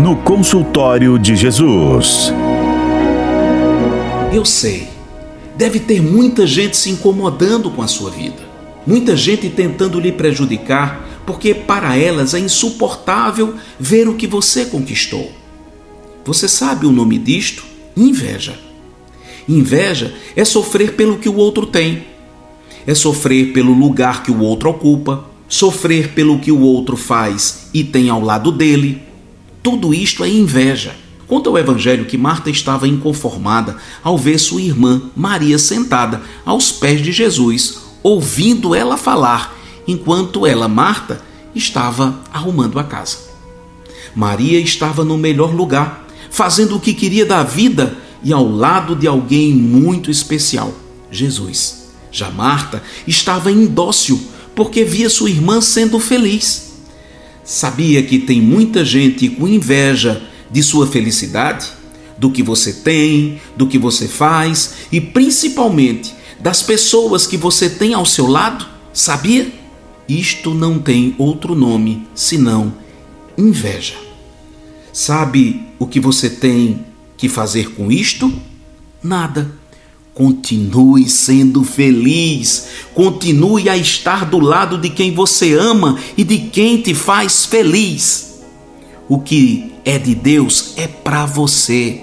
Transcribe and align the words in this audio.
no 0.00 0.16
consultório 0.16 1.18
de 1.18 1.36
Jesus. 1.36 2.32
Eu 4.32 4.46
sei, 4.46 4.88
deve 5.58 5.78
ter 5.78 6.00
muita 6.00 6.46
gente 6.46 6.74
se 6.74 6.88
incomodando 6.88 7.70
com 7.70 7.82
a 7.82 7.86
sua 7.86 8.10
vida, 8.10 8.42
muita 8.86 9.14
gente 9.14 9.50
tentando 9.50 10.00
lhe 10.00 10.10
prejudicar, 10.10 11.06
porque 11.26 11.52
para 11.52 11.98
elas 11.98 12.32
é 12.32 12.38
insuportável 12.38 13.54
ver 13.78 14.08
o 14.08 14.14
que 14.14 14.26
você 14.26 14.64
conquistou. 14.64 15.30
Você 16.24 16.48
sabe 16.48 16.86
o 16.86 16.92
nome 16.92 17.18
disto? 17.18 17.62
Inveja. 17.94 18.58
Inveja 19.46 20.14
é 20.34 20.46
sofrer 20.46 20.94
pelo 20.94 21.18
que 21.18 21.28
o 21.28 21.36
outro 21.36 21.66
tem, 21.66 22.04
é 22.86 22.94
sofrer 22.94 23.52
pelo 23.52 23.74
lugar 23.74 24.22
que 24.22 24.30
o 24.30 24.40
outro 24.40 24.70
ocupa, 24.70 25.26
sofrer 25.46 26.12
pelo 26.14 26.38
que 26.38 26.50
o 26.50 26.60
outro 26.60 26.96
faz 26.96 27.68
e 27.74 27.84
tem 27.84 28.08
ao 28.08 28.22
lado 28.22 28.50
dele. 28.50 29.09
Tudo 29.62 29.92
isto 29.92 30.24
é 30.24 30.28
inveja. 30.28 30.94
Conta 31.26 31.50
o 31.50 31.58
Evangelho 31.58 32.06
que 32.06 32.18
Marta 32.18 32.50
estava 32.50 32.88
inconformada 32.88 33.76
ao 34.02 34.18
ver 34.18 34.38
sua 34.38 34.60
irmã 34.60 35.02
Maria 35.14 35.58
sentada 35.58 36.22
aos 36.44 36.72
pés 36.72 37.02
de 37.02 37.12
Jesus, 37.12 37.78
ouvindo 38.02 38.74
ela 38.74 38.96
falar, 38.96 39.56
enquanto 39.86 40.44
ela, 40.46 40.66
Marta, 40.66 41.22
estava 41.54 42.20
arrumando 42.32 42.78
a 42.78 42.84
casa. 42.84 43.18
Maria 44.14 44.58
estava 44.58 45.04
no 45.04 45.16
melhor 45.16 45.54
lugar, 45.54 46.06
fazendo 46.30 46.76
o 46.76 46.80
que 46.80 46.94
queria 46.94 47.24
da 47.26 47.42
vida 47.42 47.96
e 48.24 48.32
ao 48.32 48.48
lado 48.48 48.96
de 48.96 49.06
alguém 49.06 49.52
muito 49.52 50.10
especial, 50.10 50.74
Jesus. 51.10 51.90
Já 52.10 52.30
Marta 52.30 52.82
estava 53.06 53.52
indócil 53.52 54.20
porque 54.54 54.84
via 54.84 55.08
sua 55.08 55.30
irmã 55.30 55.60
sendo 55.60 56.00
feliz. 56.00 56.69
Sabia 57.50 58.00
que 58.04 58.16
tem 58.16 58.40
muita 58.40 58.84
gente 58.84 59.28
com 59.28 59.48
inveja 59.48 60.22
de 60.48 60.62
sua 60.62 60.86
felicidade, 60.86 61.66
do 62.16 62.30
que 62.30 62.44
você 62.44 62.72
tem, 62.72 63.40
do 63.56 63.66
que 63.66 63.76
você 63.76 64.06
faz 64.06 64.74
e 64.92 65.00
principalmente 65.00 66.14
das 66.38 66.62
pessoas 66.62 67.26
que 67.26 67.36
você 67.36 67.68
tem 67.68 67.92
ao 67.92 68.06
seu 68.06 68.28
lado? 68.28 68.68
Sabia? 68.92 69.52
Isto 70.08 70.54
não 70.54 70.78
tem 70.78 71.12
outro 71.18 71.56
nome 71.56 72.06
senão 72.14 72.72
inveja. 73.36 73.96
Sabe 74.92 75.60
o 75.76 75.88
que 75.88 75.98
você 75.98 76.30
tem 76.30 76.86
que 77.16 77.28
fazer 77.28 77.72
com 77.74 77.90
isto? 77.90 78.32
Nada. 79.02 79.59
Continue 80.14 81.08
sendo 81.08 81.62
feliz, 81.62 82.66
continue 82.94 83.68
a 83.68 83.76
estar 83.76 84.24
do 84.24 84.40
lado 84.40 84.76
de 84.76 84.90
quem 84.90 85.14
você 85.14 85.54
ama 85.54 85.98
e 86.16 86.24
de 86.24 86.38
quem 86.38 86.78
te 86.78 86.94
faz 86.94 87.46
feliz. 87.46 88.40
O 89.08 89.20
que 89.20 89.72
é 89.84 89.98
de 89.98 90.14
Deus 90.14 90.74
é 90.76 90.86
para 90.86 91.26
você. 91.26 92.02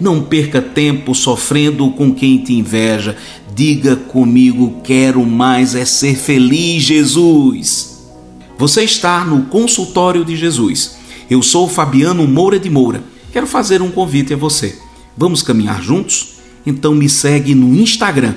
Não 0.00 0.22
perca 0.22 0.60
tempo 0.60 1.14
sofrendo 1.14 1.90
com 1.92 2.12
quem 2.12 2.38
te 2.38 2.52
inveja. 2.52 3.16
Diga 3.54 3.94
comigo: 3.94 4.80
quero 4.82 5.24
mais 5.24 5.74
é 5.74 5.84
ser 5.84 6.16
feliz, 6.16 6.82
Jesus. 6.82 8.04
Você 8.58 8.82
está 8.82 9.24
no 9.24 9.46
consultório 9.46 10.24
de 10.24 10.36
Jesus. 10.36 10.96
Eu 11.30 11.42
sou 11.42 11.68
Fabiano 11.68 12.26
Moura 12.26 12.58
de 12.58 12.68
Moura. 12.68 13.02
Quero 13.32 13.46
fazer 13.46 13.80
um 13.80 13.90
convite 13.90 14.34
a 14.34 14.36
você. 14.36 14.78
Vamos 15.16 15.42
caminhar 15.42 15.82
juntos? 15.82 16.33
Então 16.66 16.94
me 16.94 17.08
segue 17.08 17.54
no 17.54 17.74
Instagram, 17.74 18.34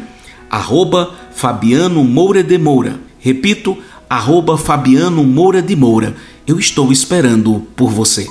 arroba 0.50 1.14
Fabiano 1.33 2.03
Moura 2.03 2.44
de 2.44 2.58
Moura. 2.58 3.00
Repito, 3.20 3.78
arroba 4.09 4.58
Fabiano 4.58 5.23
Moura 5.23 5.61
de 5.61 5.75
Moura. 5.75 6.16
Eu 6.45 6.59
estou 6.59 6.92
esperando 6.92 7.66
por 7.75 7.89
você. 7.89 8.28